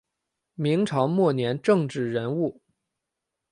[0.55, 2.59] 明朝末年政治人物。